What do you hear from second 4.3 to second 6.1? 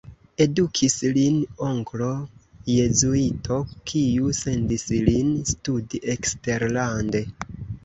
sendis lin studi